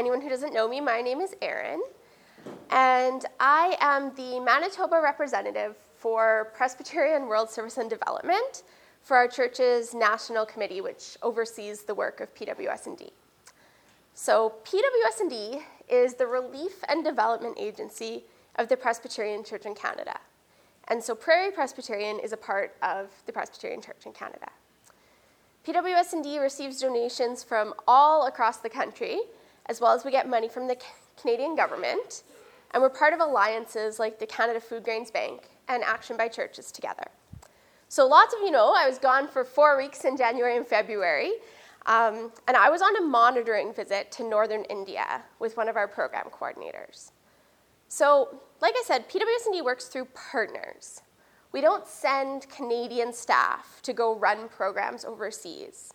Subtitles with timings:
[0.00, 1.82] anyone who doesn't know me, my name is Erin,
[2.70, 8.62] and I am the Manitoba representative for Presbyterian World Service and Development
[9.02, 13.12] for our church's national committee, which oversees the work of PWS&D.
[14.14, 15.60] So PWS&D
[15.90, 18.24] is the relief and development agency
[18.56, 20.18] of the Presbyterian Church in Canada.
[20.88, 24.48] And so Prairie Presbyterian is a part of the Presbyterian Church in Canada.
[25.66, 29.20] PWS&D receives donations from all across the country,
[29.70, 30.76] as well as we get money from the
[31.16, 32.24] Canadian government,
[32.72, 36.72] and we're part of alliances like the Canada Food Grains Bank and Action by Churches
[36.72, 37.04] together.
[37.88, 41.34] So lots of you know I was gone for four weeks in January and February,
[41.86, 45.86] um, and I was on a monitoring visit to northern India with one of our
[45.86, 47.12] program coordinators.
[47.88, 51.02] So, like I said, PWS&D works through partners.
[51.52, 55.92] We don't send Canadian staff to go run programs overseas.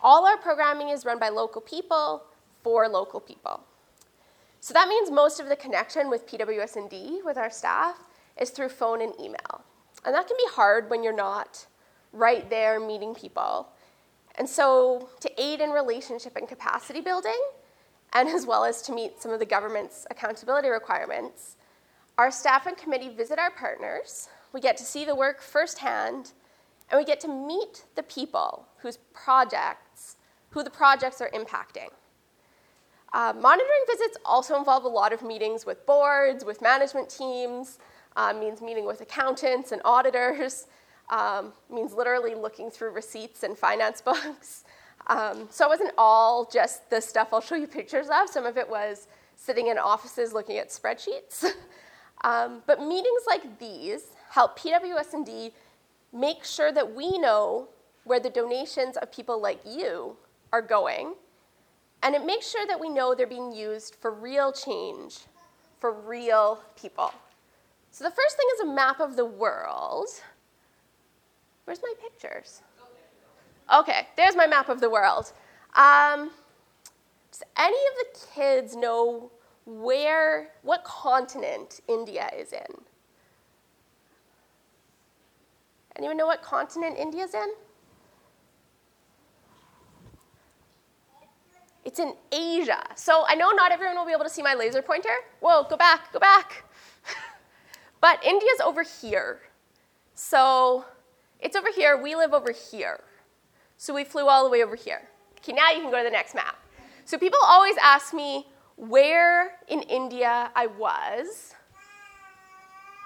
[0.00, 2.24] All our programming is run by local people
[2.62, 3.64] for local people.
[4.60, 7.96] So that means most of the connection with PWS&D with our staff
[8.38, 9.64] is through phone and email.
[10.04, 11.66] And that can be hard when you're not
[12.12, 13.68] right there meeting people.
[14.36, 17.40] And so to aid in relationship and capacity building,
[18.12, 21.56] and as well as to meet some of the government's accountability requirements,
[22.18, 26.32] our staff and committee visit our partners, we get to see the work firsthand,
[26.90, 30.16] and we get to meet the people whose projects,
[30.50, 31.88] who the projects are impacting.
[33.12, 37.78] Uh, monitoring visits also involve a lot of meetings with boards, with management teams,
[38.16, 40.66] uh, means meeting with accountants and auditors,
[41.10, 44.64] um, means literally looking through receipts and finance books.
[45.08, 48.28] Um, so it wasn't all just the stuff I'll show you pictures of.
[48.28, 51.44] Some of it was sitting in offices looking at spreadsheets.
[52.24, 55.52] um, but meetings like these help PWS&D
[56.12, 57.68] make sure that we know
[58.04, 60.16] where the donations of people like you
[60.52, 61.14] are going,
[62.02, 65.18] and it makes sure that we know they're being used for real change,
[65.78, 67.12] for real people.
[67.90, 70.08] So the first thing is a map of the world.
[71.64, 72.62] Where's my pictures?
[73.72, 75.32] Okay, there's my map of the world.
[75.74, 76.30] Um,
[77.30, 79.30] does any of the kids know
[79.64, 82.82] where, what continent India is in?
[85.96, 87.52] Anyone know what continent India's in?
[91.84, 92.82] It's in Asia.
[92.94, 95.14] So I know not everyone will be able to see my laser pointer.
[95.40, 96.64] Whoa, go back, go back.
[98.00, 99.40] but India's over here.
[100.14, 100.84] So
[101.40, 103.00] it's over here, we live over here.
[103.78, 105.08] So we flew all the way over here.
[105.38, 106.56] Okay, now you can go to the next map.
[107.06, 108.46] So people always ask me
[108.76, 111.54] where in India I was.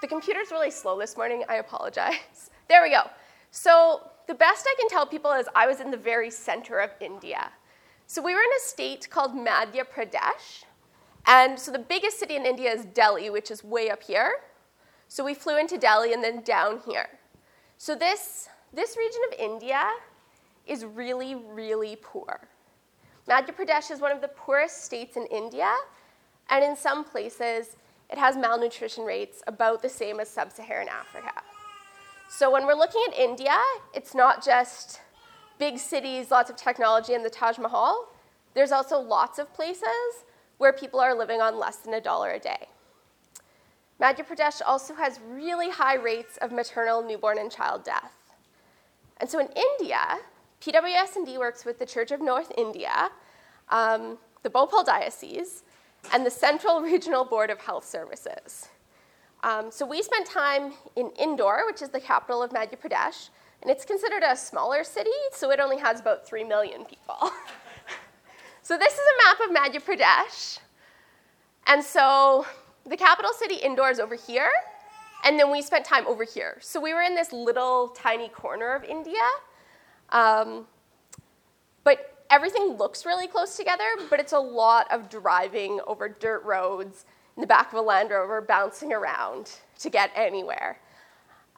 [0.00, 2.50] The computer's really slow this morning, I apologize.
[2.66, 3.02] There we go.
[3.50, 6.90] So the best I can tell people is I was in the very center of
[6.98, 7.52] India.
[8.14, 10.62] So we were in a state called Madhya Pradesh.
[11.26, 14.34] And so the biggest city in India is Delhi, which is way up here.
[15.08, 17.08] So we flew into Delhi and then down here.
[17.76, 19.82] So this, this region of India
[20.64, 22.46] is really, really poor.
[23.28, 25.74] Madhya Pradesh is one of the poorest states in India,
[26.50, 27.74] and in some places,
[28.10, 31.42] it has malnutrition rates about the same as sub Saharan Africa.
[32.28, 33.56] So when we're looking at India,
[33.92, 35.00] it's not just
[35.58, 38.08] big cities, lots of technology, and the Taj Mahal.
[38.54, 40.24] There's also lots of places
[40.58, 42.68] where people are living on less than a dollar a day.
[44.00, 48.12] Madhya Pradesh also has really high rates of maternal, newborn, and child death.
[49.18, 50.18] And so in India,
[50.60, 53.10] PWS&D works with the Church of North India,
[53.68, 55.62] um, the Bhopal Diocese,
[56.12, 58.68] and the Central Regional Board of Health Services.
[59.42, 63.28] Um, so we spent time in Indore, which is the capital of Madhya Pradesh,
[63.64, 67.16] and it's considered a smaller city, so it only has about 3 million people.
[68.62, 70.58] so this is a map of Madhya Pradesh.
[71.66, 72.44] And so
[72.84, 74.50] the capital city Indore is over here,
[75.24, 76.58] and then we spent time over here.
[76.60, 79.14] So we were in this little tiny corner of India.
[80.10, 80.66] Um,
[81.84, 87.06] but everything looks really close together, but it's a lot of driving over dirt roads
[87.36, 90.78] in the back of a Land Rover, bouncing around to get anywhere.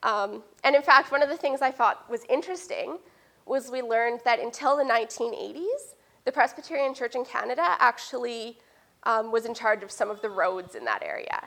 [0.03, 2.99] Um, and in fact, one of the things I thought was interesting
[3.47, 5.95] was we learned that until the 1980s,
[6.25, 8.59] the Presbyterian Church in Canada actually
[9.05, 11.47] um, was in charge of some of the roads in that area.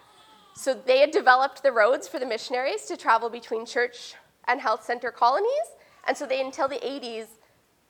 [0.55, 4.15] So they had developed the roads for the missionaries to travel between church
[4.47, 5.75] and health center colonies,
[6.07, 7.27] and so they, until the 80s,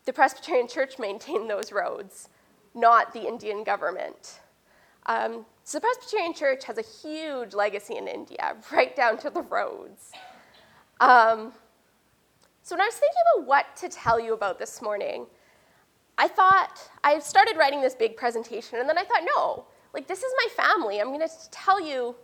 [0.06, 2.30] the Presbyterian Church maintained those roads,
[2.74, 4.40] not the Indian government.
[5.06, 9.42] Um, so the Presbyterian Church has a huge legacy in India, right down to the
[9.42, 10.12] roads.
[11.00, 11.54] Um,
[12.62, 15.26] so when I was thinking about what to tell you about this morning,
[16.18, 20.20] I thought, I started writing this big presentation, and then I thought, no, like this
[20.22, 21.00] is my family.
[21.00, 22.16] I'm going to tell you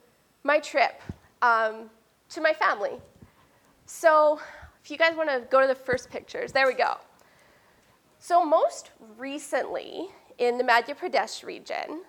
[0.43, 1.01] my trip
[1.41, 1.89] um,
[2.29, 2.99] to my family.
[3.85, 4.39] So
[4.83, 6.97] if you guys want to go to the first pictures, there we go.
[8.19, 12.03] So most recently, in the Madhya Pradesh region,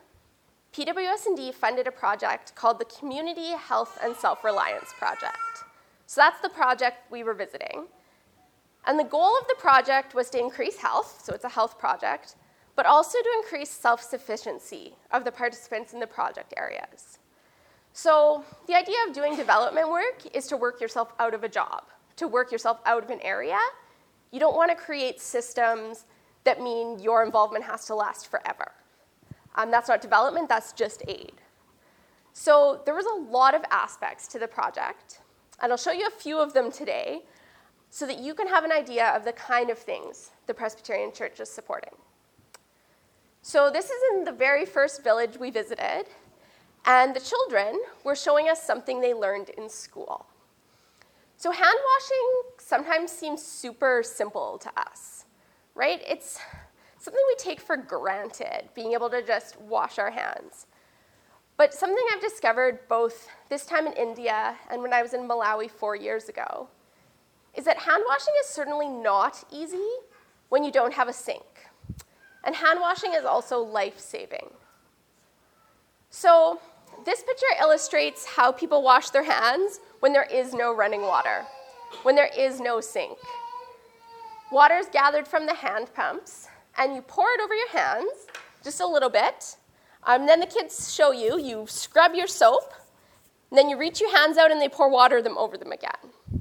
[0.73, 5.66] PWS&D funded a project called the Community Health and Self-Reliance Project.
[6.07, 7.87] So that's the project we were visiting.
[8.87, 12.37] And the goal of the project was to increase health, so it's a health project,
[12.77, 17.19] but also to increase self-sufficiency of the participants in the project areas.
[17.93, 21.85] So the idea of doing development work is to work yourself out of a job,
[22.17, 23.59] to work yourself out of an area.
[24.31, 26.05] You don't want to create systems
[26.45, 28.71] that mean your involvement has to last forever.
[29.57, 31.33] Um, that's not development, that's just aid.
[32.35, 35.23] So there was a lot of aspects to the project,
[35.61, 37.23] and I'll show you a few of them today
[37.91, 41.41] so that you can have an idea of the kind of things the Presbyterian Church
[41.41, 41.95] is supporting.
[43.43, 46.07] So this is in the very first village we visited,
[46.85, 50.27] and the children were showing us something they learned in school.
[51.37, 55.27] So hand washing sometimes seems super simple to us,
[55.75, 56.03] right?
[56.07, 56.41] It's
[56.99, 60.67] something we take for granted, being able to just wash our hands.
[61.57, 65.71] But something I've discovered both this time in India and when I was in Malawi
[65.71, 66.69] four years ago
[67.55, 69.89] is that hand washing is certainly not easy
[70.51, 71.67] when you don't have a sink.
[72.45, 74.51] And hand washing is also life saving.
[76.11, 76.61] So,
[77.05, 81.45] this picture illustrates how people wash their hands when there is no running water,
[82.03, 83.19] when there is no sink.
[84.53, 86.49] Water is gathered from the hand pumps,
[86.79, 88.27] and you pour it over your hands,
[88.63, 89.57] just a little bit.
[90.07, 92.73] Um, then the kids show you, you scrub your soap,
[93.51, 96.41] then you reach your hands out and they pour water them over them again.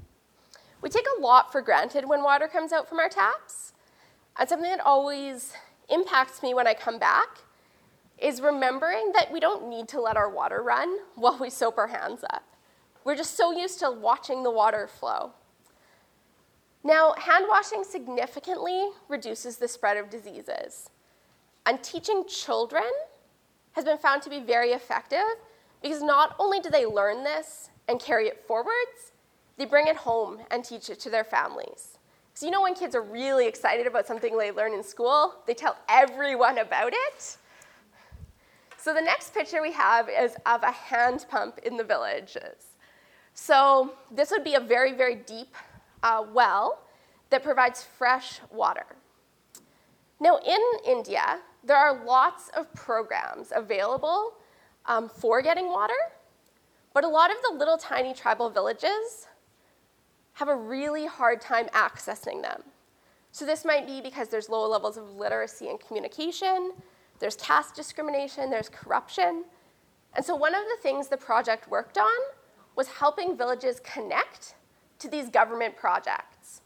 [0.81, 3.73] We take a lot for granted when water comes out from our taps.
[4.37, 5.53] And something that always
[5.89, 7.39] impacts me when I come back
[8.19, 11.87] is remembering that we don't need to let our water run while we soap our
[11.87, 12.43] hands up.
[13.03, 15.31] We're just so used to watching the water flow.
[16.83, 20.91] Now, hand washing significantly reduces the spread of diseases.
[21.65, 22.91] And teaching children
[23.75, 25.19] has been found to be very effective
[25.81, 29.11] because not only do they learn this and carry it forwards,
[29.57, 31.97] they bring it home and teach it to their families.
[32.33, 35.53] So, you know, when kids are really excited about something they learn in school, they
[35.53, 37.37] tell everyone about it.
[38.77, 42.75] So, the next picture we have is of a hand pump in the villages.
[43.33, 45.55] So, this would be a very, very deep
[46.03, 46.81] uh, well
[47.29, 48.85] that provides fresh water.
[50.19, 54.33] Now, in India, there are lots of programs available
[54.85, 55.93] um, for getting water,
[56.93, 59.27] but a lot of the little tiny tribal villages
[60.33, 62.63] have a really hard time accessing them.
[63.31, 66.71] So, this might be because there's low levels of literacy and communication,
[67.19, 69.43] there's caste discrimination, there's corruption.
[70.13, 72.19] And so, one of the things the project worked on
[72.75, 74.55] was helping villages connect
[74.99, 76.61] to these government projects.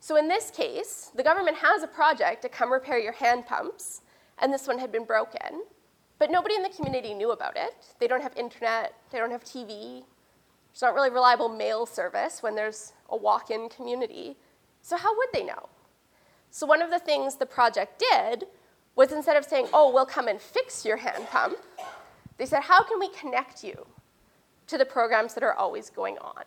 [0.00, 4.00] So in this case, the government has a project to come repair your hand pumps,
[4.40, 5.62] and this one had been broken.
[6.18, 7.74] But nobody in the community knew about it.
[7.98, 10.04] They don't have internet, they don't have TV.
[10.72, 14.36] There's not really reliable mail service when there's a walk in community.
[14.82, 15.68] So, how would they know?
[16.50, 18.44] So, one of the things the project did
[18.96, 21.58] was instead of saying, oh, we'll come and fix your hand pump,
[22.36, 23.86] they said, how can we connect you
[24.66, 26.44] to the programs that are always going on?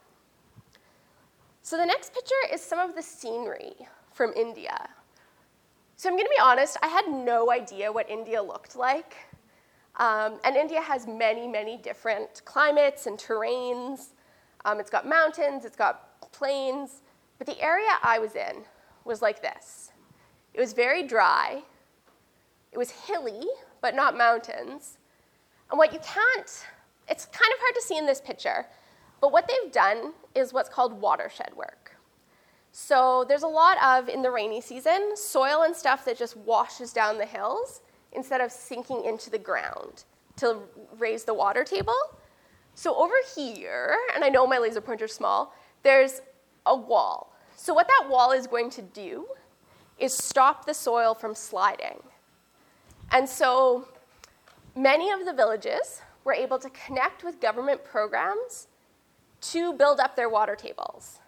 [1.62, 3.74] So the next picture is some of the scenery
[4.12, 4.90] from India.
[6.04, 9.16] So I'm going to be honest, I had no idea what India looked like.
[9.96, 14.08] Um, and India has many, many different climates and terrains.
[14.66, 17.04] Um, it's got mountains, it's got plains.
[17.38, 18.66] But the area I was in
[19.06, 19.94] was like this
[20.54, 21.64] it was very dry,
[22.74, 23.48] it was hilly,
[23.80, 24.98] but not mountains.
[25.72, 26.68] And what you can't,
[27.08, 28.66] it's kind of hard to see in this picture,
[29.22, 31.93] but what they've done is what's called watershed work.
[32.75, 36.92] So there's a lot of, in the rainy season, soil and stuff that just washes
[36.92, 37.82] down the hills
[38.13, 40.06] instead of sinking into the ground
[40.38, 40.58] to
[40.98, 41.94] raise the water table.
[42.74, 45.53] So over here, and I know my laser pointer's small,
[45.84, 46.22] there's
[46.65, 47.36] a wall.
[47.56, 49.27] So what that wall is going to do
[50.00, 52.01] is stop the soil from sliding.
[53.12, 53.88] And so
[54.75, 58.68] many of the villages were able to connect with government programs
[59.42, 61.20] to build up their water tables.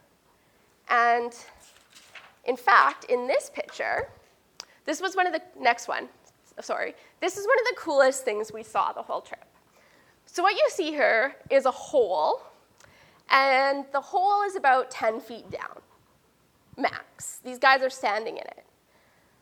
[0.89, 1.33] And
[2.45, 4.09] in fact, in this picture,
[4.85, 6.07] this was one of the next one.
[6.61, 6.95] Sorry.
[7.19, 9.43] This is one of the coolest things we saw the whole trip.
[10.25, 12.41] So what you see here is a hole,
[13.29, 15.81] and the hole is about 10 feet down,
[16.77, 17.39] max.
[17.43, 18.65] These guys are standing in it.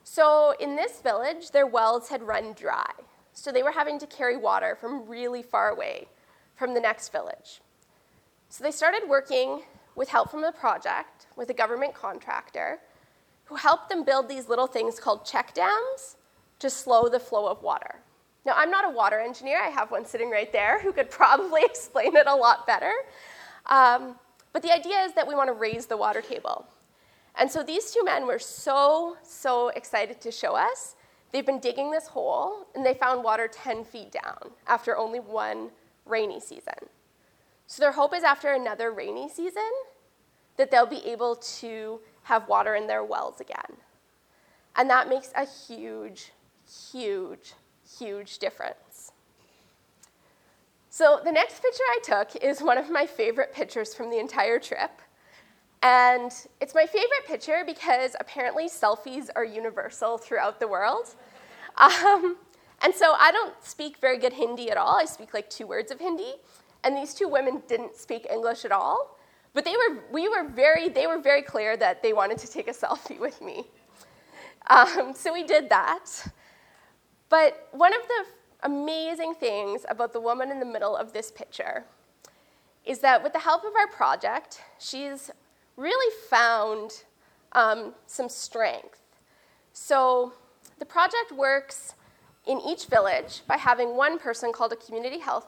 [0.04, 2.90] So in this village, their wells had run dry.
[3.32, 6.08] So they were having to carry water from really far away
[6.54, 7.60] from the next village.
[8.48, 9.62] So they started working
[9.96, 12.78] with help from the project with a government contractor
[13.44, 16.16] who helped them build these little things called check dams
[16.58, 17.96] to slow the flow of water.
[18.46, 19.60] Now, I'm not a water engineer.
[19.60, 22.92] I have one sitting right there who could probably explain it a lot better.
[23.66, 24.16] Um,
[24.52, 26.66] but the idea is that we want to raise the water table.
[27.36, 30.94] And so these two men were so, so excited to show us.
[31.32, 35.70] They've been digging this hole, and they found water 10 feet down after only one
[36.06, 36.74] rainy season.
[37.66, 39.70] So their hope is after another rainy season
[40.56, 43.78] that they'll be able to have water in their wells again.
[44.76, 46.32] And that makes a huge,
[46.92, 47.54] huge,
[47.98, 49.12] huge difference.
[50.90, 54.58] So the next picture I took is one of my favorite pictures from the entire
[54.58, 55.00] trip.
[55.82, 61.14] And it's my favorite picture because apparently selfies are universal throughout the world.
[61.76, 62.36] Um,
[62.80, 64.96] and so I don't speak very good Hindi at all.
[64.96, 66.34] I speak like two words of Hindi.
[66.84, 69.18] And these two women didn't speak English at all.
[69.54, 72.68] But they were, we were very, they were very clear that they wanted to take
[72.68, 73.64] a selfie with me.
[74.66, 76.06] Um, so we did that.
[77.28, 78.24] But one of the
[78.64, 81.84] amazing things about the woman in the middle of this picture
[82.84, 85.30] is that with the help of our project, she's
[85.76, 87.04] really found
[87.52, 89.00] um, some strength.
[89.72, 90.32] So
[90.78, 91.94] the project works
[92.46, 95.46] in each village by having one person called a community health,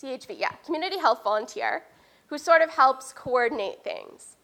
[0.00, 1.82] CHV, yeah, community health volunteer,
[2.28, 4.36] who sort of helps coordinate things.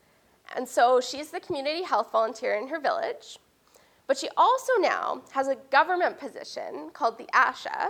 [0.54, 3.38] And so she's the community health volunteer in her village.
[4.06, 7.88] But she also now has a government position called the ASHA,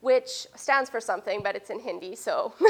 [0.00, 2.52] which stands for something, but it's in Hindi, so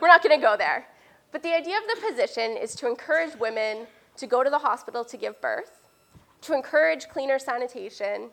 [0.00, 0.86] we're not going to go there.
[1.30, 5.04] But the idea of the position is to encourage women to go to the hospital
[5.04, 5.86] to give birth,
[6.42, 8.30] to encourage cleaner sanitation,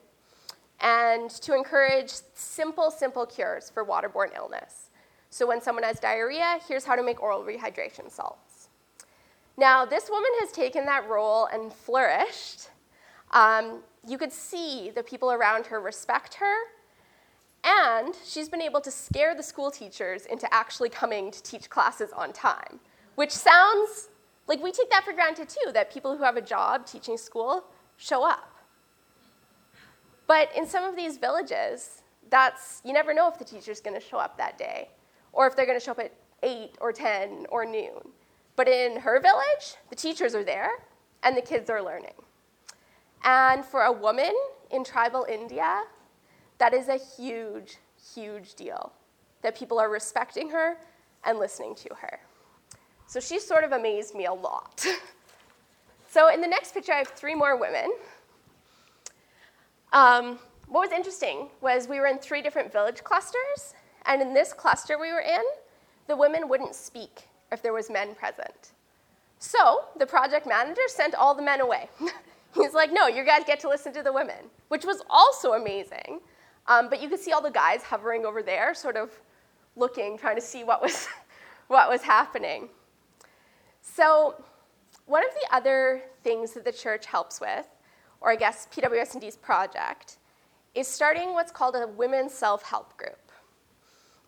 [0.81, 4.88] and to encourage simple, simple cures for waterborne illness.
[5.29, 8.69] So when someone has diarrhea, here's how to make oral rehydration salts.
[9.57, 12.69] Now, this woman has taken that role and flourished.
[13.31, 16.55] Um, you could see the people around her respect her,
[17.63, 22.09] and she's been able to scare the school teachers into actually coming to teach classes
[22.15, 22.79] on time,
[23.15, 24.09] which sounds
[24.47, 27.65] like we take that for granted too, that people who have a job teaching school
[27.97, 28.55] show up.
[30.25, 34.17] But in some of these villages, that's, you never know if the teacher's gonna show
[34.17, 34.89] up that day
[35.33, 38.13] or if they're gonna show up at 8 or 10 or noon.
[38.55, 40.71] But in her village, the teachers are there
[41.23, 42.13] and the kids are learning.
[43.23, 44.33] And for a woman
[44.71, 45.83] in tribal India,
[46.57, 47.77] that is a huge,
[48.13, 48.91] huge deal
[49.41, 50.77] that people are respecting her
[51.23, 52.19] and listening to her.
[53.07, 54.85] So she sort of amazed me a lot.
[56.09, 57.89] so in the next picture, I have three more women.
[59.91, 63.73] Um, what was interesting was we were in three different village clusters,
[64.05, 65.41] and in this cluster we were in,
[66.07, 68.71] the women wouldn't speak if there was men present.
[69.39, 71.89] So the project manager sent all the men away.
[72.55, 76.19] He's like, no, you guys get to listen to the women, which was also amazing.
[76.67, 79.11] Um, but you could see all the guys hovering over there, sort of
[79.75, 81.07] looking, trying to see what was,
[81.67, 82.69] what was happening.
[83.81, 84.43] So
[85.05, 87.67] one of the other things that the church helps with,
[88.21, 90.17] or I guess PWS&D's project,
[90.75, 93.28] is starting what's called a women's self-help group.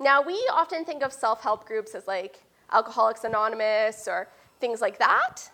[0.02, 2.42] Now, we often think of self-help groups as like
[2.72, 4.28] Alcoholics Anonymous or
[4.60, 5.52] things like that.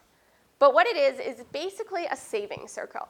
[0.57, 3.09] But what it is, is basically a saving circle.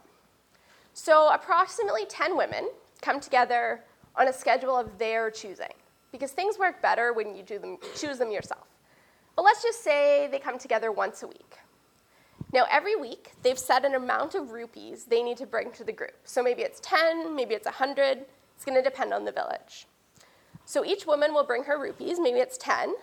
[0.93, 3.83] So approximately 10 women come together
[4.15, 5.73] on a schedule of their choosing,
[6.11, 8.65] because things work better when you them, choose them yourself.
[9.35, 11.53] But let's just say they come together once a week.
[12.51, 15.91] Now, every week, they've set an amount of rupees they need to bring to the
[15.91, 16.17] group.
[16.23, 18.25] So maybe it's 10, maybe it's 100.
[18.55, 19.85] It's going to depend on the village.
[20.67, 22.93] So each woman will bring her rupees, maybe it's 10.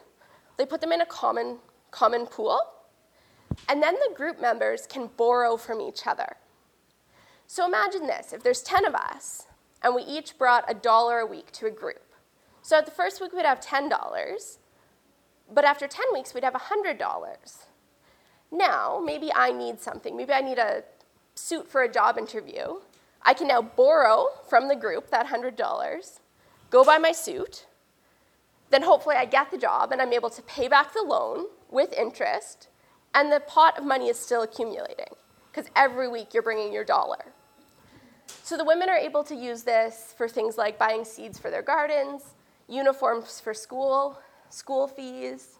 [0.59, 2.61] They put them in a common, common pool,
[3.71, 6.37] and then the group members can borrow from each other.
[7.47, 9.47] So imagine this if there's 10 of us,
[9.83, 12.05] and we each brought a dollar a week to a group.
[12.61, 14.59] So at the first week, we'd have $10,
[15.51, 17.65] but after 10 weeks, we'd have $100.
[18.53, 20.15] Now, maybe I need something.
[20.15, 20.85] Maybe I need a
[21.35, 22.81] suit for a job interview.
[23.23, 26.21] I can now borrow from the group that $100,
[26.71, 27.67] go buy my suit,
[28.71, 31.93] then hopefully I get the job and I'm able to pay back the loan with
[31.93, 32.69] interest
[33.15, 35.15] and the pot of money is still accumulating
[35.51, 37.27] because every week you're bringing your dollar.
[38.27, 41.63] So the women are able to use this for things like buying seeds for their
[41.63, 42.35] gardens,
[42.69, 44.19] uniforms for school,
[44.51, 45.59] school fees,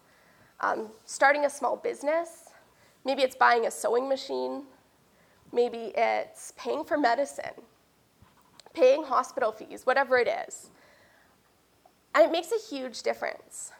[0.59, 2.49] um, starting a small business.
[3.05, 4.63] Maybe it's buying a sewing machine.
[5.51, 7.55] maybe it's paying for medicine,
[8.73, 10.69] paying hospital fees, whatever it is.
[12.15, 13.71] And it makes a huge difference.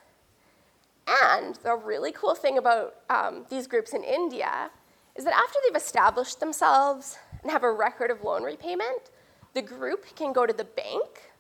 [1.08, 4.70] And the really cool thing about um, these groups in India
[5.16, 9.12] is that after they've established themselves and have a record of loan repayment,
[9.54, 11.32] the group can go to the bank,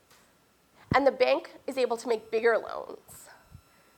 [0.95, 3.27] and the bank is able to make bigger loans.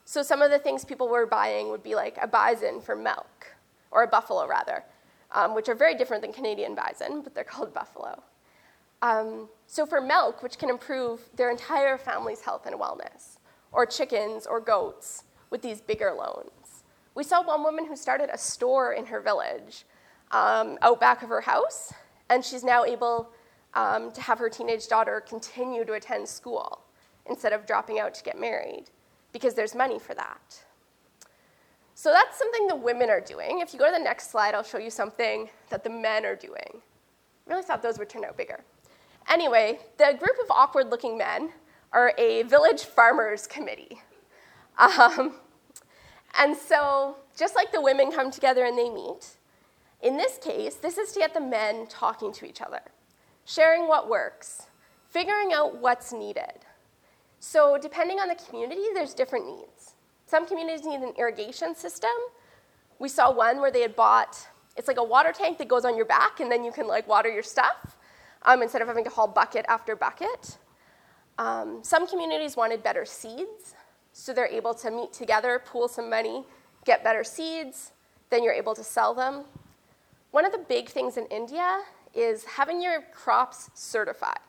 [0.05, 3.55] So some of the things people were buying would be like a bison for milk,
[3.91, 4.83] or a buffalo rather,
[5.33, 8.23] um, which are very different than Canadian bison, but they're called buffalo.
[9.01, 13.37] Um, so for milk, which can improve their entire family's health and wellness,
[13.71, 16.83] or chickens or goats with these bigger loans.
[17.15, 19.85] We saw one woman who started a store in her village
[20.31, 21.93] um, out back of her house,
[22.29, 23.29] and she's now able
[23.73, 26.81] um, to have her teenage daughter continue to attend school
[27.29, 28.85] instead of dropping out to get married
[29.31, 30.63] because there's money for that.
[31.93, 33.59] So that's something the women are doing.
[33.59, 36.35] If you go to the next slide, I'll show you something that the men are
[36.35, 36.81] doing.
[37.47, 38.63] I really thought those would turn out bigger.
[39.29, 41.51] Anyway, the group of awkward looking men
[41.91, 44.01] are a village farmers committee.
[44.77, 45.33] Um,
[46.37, 49.37] and so, just like the women come together and they meet,
[50.01, 52.81] in this case, this is to get the men talking to each other,
[53.43, 54.67] sharing what works,
[55.09, 56.65] figuring out what's needed.
[57.39, 59.95] So, depending on the community, there's different needs.
[60.27, 62.11] Some communities need an irrigation system.
[62.99, 64.37] We saw one where they had bought,
[64.75, 67.07] it's like a water tank that goes on your back and then you can like
[67.07, 67.96] water your stuff
[68.47, 70.57] um, instead of having to haul bucket after bucket.
[71.37, 73.75] Um, some communities wanted better seeds,
[74.13, 76.45] so they're able to meet together, pool some money,
[76.85, 77.91] get better seeds,
[78.31, 79.43] then you're able to sell them.
[80.31, 81.81] One of the big things in India
[82.15, 84.39] is having your crops certified.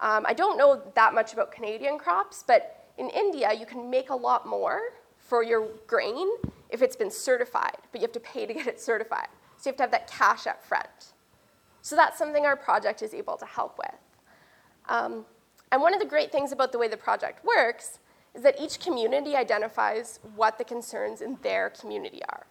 [0.00, 4.10] Um, I don't know that much about Canadian crops, but in India, you can make
[4.10, 4.80] a lot more
[5.18, 6.28] for your grain
[6.68, 9.28] if it's been certified, but you have to pay to get it certified.
[9.56, 11.14] So you have to have that cash up front.
[11.84, 14.00] So that's something our project is able to help with.
[14.88, 15.26] Um,
[15.70, 17.98] and one of the great things about the way the project works
[18.34, 22.46] is that each community identifies what the concerns in their community are.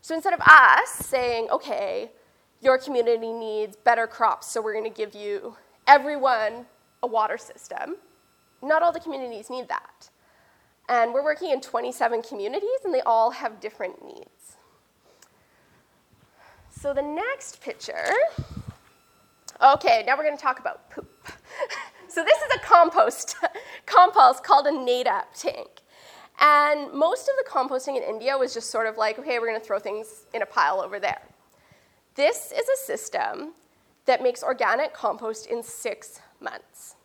[0.00, 2.12] So instead of us saying, okay,
[2.60, 5.56] your community needs better crops, so we're going to give you
[5.88, 6.66] everyone
[7.02, 7.96] a water system,
[8.62, 10.08] not all the communities need that.
[10.88, 14.56] And we're working in 27 communities, and they all have different needs.
[16.82, 18.08] So the next picture,
[19.62, 21.08] okay, now we're going to talk about poop.
[22.08, 23.36] so this is a compost,
[23.86, 25.68] compost called a NADEP tank.
[26.40, 29.60] And most of the composting in India was just sort of like, okay, we're going
[29.60, 31.22] to throw things in a pile over there.
[32.14, 33.52] This is a system
[34.06, 36.96] that makes organic compost in six months.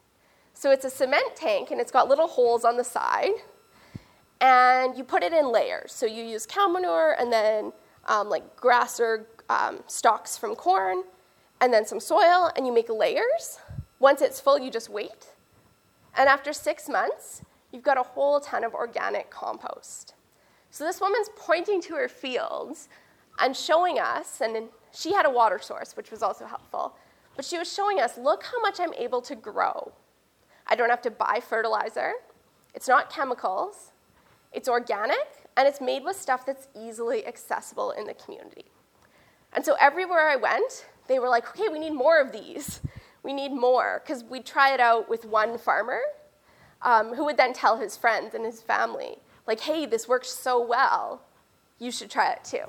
[0.54, 3.34] So it's a cement tank and it's got little holes on the side.
[4.42, 5.92] And you put it in layers.
[5.92, 7.74] So you use cow manure and then
[8.06, 11.04] um, like grass or um, stalks from corn
[11.62, 13.60] and then some soil and you make layers.
[14.00, 15.28] Once it's full, you just wait.
[16.16, 17.42] And after six months,
[17.72, 20.14] you've got a whole ton of organic compost.
[20.70, 22.90] So this woman's pointing to her fields
[23.40, 26.96] and showing us, and she had a water source, which was also helpful,
[27.36, 29.94] but she was showing us look how much I'm able to grow
[30.70, 32.14] I don't have to buy fertilizer.
[32.74, 33.92] It's not chemicals.
[34.52, 38.66] It's organic, and it's made with stuff that's easily accessible in the community.
[39.54, 42.82] And so everywhere I went, they were like, okay, we need more of these.
[43.24, 44.02] We need more.
[44.04, 46.02] Because we'd try it out with one farmer
[46.82, 50.64] um, who would then tell his friends and his family, like, hey, this works so
[50.64, 51.22] well,
[51.80, 52.64] you should try it too.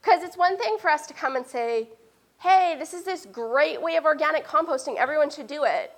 [0.00, 1.88] Because it's one thing for us to come and say,
[2.38, 5.92] hey, this is this great way of organic composting, everyone should do it.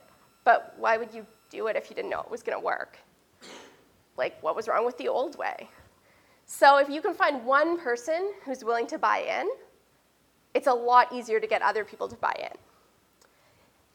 [0.45, 2.99] But why would you do it if you didn't know it was going to work?
[4.17, 5.69] Like, what was wrong with the old way?
[6.47, 9.49] So, if you can find one person who's willing to buy in,
[10.55, 12.57] it's a lot easier to get other people to buy in.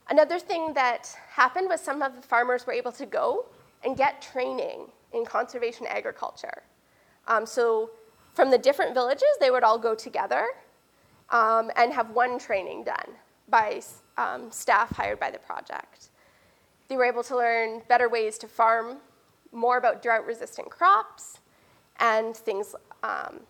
[0.09, 3.45] Another thing that happened was some of the farmers were able to go
[3.83, 6.63] and get training in conservation agriculture.
[7.27, 7.91] Um, so,
[8.33, 10.47] from the different villages, they would all go together
[11.29, 13.11] um, and have one training done
[13.47, 13.81] by
[14.17, 16.09] um, staff hired by the project.
[16.87, 18.97] They were able to learn better ways to farm,
[19.51, 21.39] more about drought resistant crops,
[21.99, 23.41] and things um,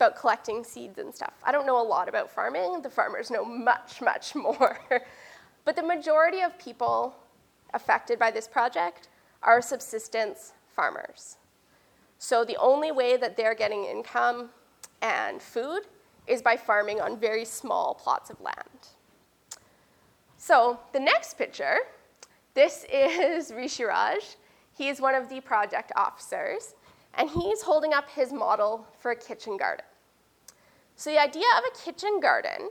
[0.00, 1.34] about collecting seeds and stuff.
[1.44, 4.78] I don't know a lot about farming, the farmers know much, much more.
[5.66, 7.14] but the majority of people
[7.74, 9.08] affected by this project
[9.42, 11.36] are subsistence farmers.
[12.18, 14.50] So the only way that they're getting income
[15.02, 15.82] and food
[16.26, 18.88] is by farming on very small plots of land.
[20.38, 21.76] So the next picture
[22.54, 24.36] this is Rishiraj.
[24.78, 26.74] is one of the project officers,
[27.20, 29.84] and he's holding up his model for a kitchen garden.
[30.96, 32.70] So, the idea of a kitchen garden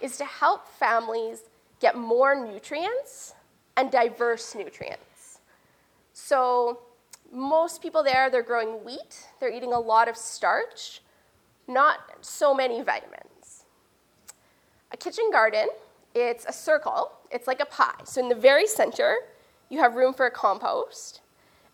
[0.00, 1.42] is to help families
[1.80, 3.34] get more nutrients
[3.76, 5.40] and diverse nutrients.
[6.12, 6.78] So,
[7.32, 11.02] most people there, they're growing wheat, they're eating a lot of starch,
[11.66, 13.64] not so many vitamins.
[14.92, 15.66] A kitchen garden,
[16.14, 18.02] it's a circle, it's like a pie.
[18.04, 19.16] So, in the very center,
[19.68, 21.19] you have room for a compost.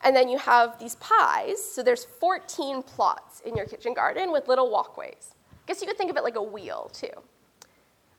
[0.06, 1.60] And then you have these pies.
[1.60, 5.34] So there's 14 plots in your kitchen garden with little walkways.
[5.50, 7.10] I guess you could think of it like a wheel, too.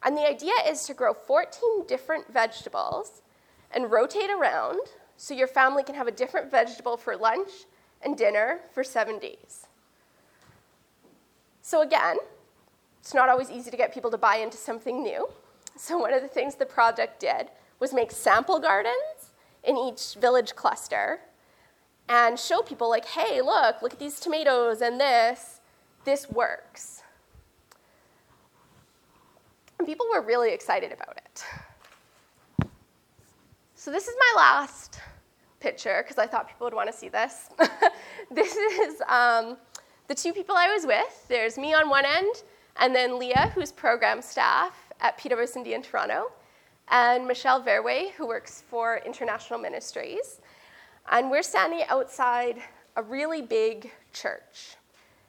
[0.04, 3.22] And the idea is to grow 14 different vegetables
[3.72, 4.82] and rotate around
[5.16, 7.52] so your family can have a different vegetable for lunch
[8.02, 9.68] and dinner for seven days.
[11.62, 12.18] So, again,
[13.00, 15.30] it's not always easy to get people to buy into something new.
[15.78, 17.48] So, one of the things the project did
[17.80, 19.32] was make sample gardens
[19.64, 21.22] in each village cluster
[22.10, 25.60] and show people, like, hey, look, look at these tomatoes and this.
[26.06, 27.04] This works.
[29.78, 31.44] And people were really excited about it.
[33.76, 35.00] So, this is my last
[35.60, 37.50] picture because I thought people would want to see this.
[38.32, 39.58] this is um,
[40.08, 41.28] the two people I was with.
[41.28, 42.44] There's me on one end,
[42.78, 46.32] and then Leah, who's program staff at PWS&D in Toronto,
[46.90, 50.40] and Michelle Verway, who works for International Ministries.
[51.10, 52.58] And we're standing outside
[52.98, 54.76] a really big church.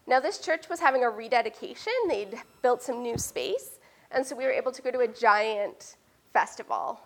[0.09, 3.79] Now, this church was having a rededication, they'd built some new space,
[4.11, 5.97] and so we were able to go to a giant
[6.33, 6.99] festival.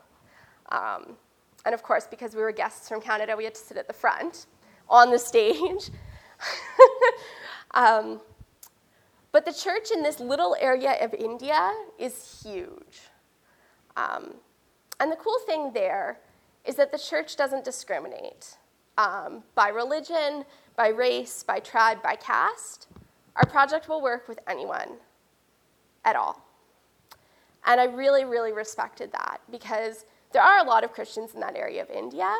[0.70, 1.16] Um,
[1.64, 3.92] and of course, because we were guests from Canada, we had to sit at the
[3.92, 4.46] front
[4.88, 5.90] on the stage.
[7.72, 8.20] um,
[9.32, 13.00] but the church in this little area of India is huge.
[13.96, 14.34] Um,
[15.00, 16.20] and the cool thing there
[16.64, 18.56] is that the church doesn't discriminate
[18.98, 20.44] um, by religion,
[20.76, 22.88] by race, by tribe, by caste.
[23.36, 24.96] Our project will work with anyone
[26.04, 26.44] at all.
[27.64, 31.56] And I really, really respected that because there are a lot of Christians in that
[31.56, 32.34] area of India,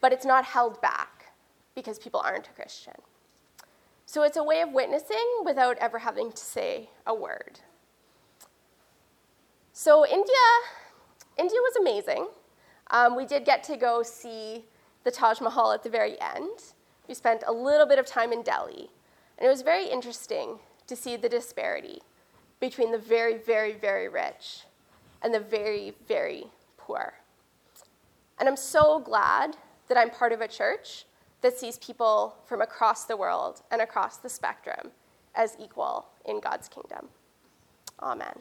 [0.00, 1.32] but it's not held back
[1.74, 2.94] because people aren't a Christian.
[4.04, 7.60] So it's a way of witnessing without ever having to say a word.
[9.72, 10.24] So India,
[11.38, 12.28] India was amazing.
[12.90, 14.66] Um, we did get to go see
[15.04, 16.74] the Taj Mahal at the very end.
[17.08, 18.90] We spent a little bit of time in Delhi,
[19.38, 22.00] and it was very interesting to see the disparity
[22.60, 24.62] between the very, very, very rich
[25.22, 27.14] and the very, very poor.
[28.38, 29.56] And I'm so glad
[29.88, 31.04] that I'm part of a church
[31.42, 34.92] that sees people from across the world and across the spectrum
[35.34, 37.08] as equal in God's kingdom.
[38.00, 38.38] Amen.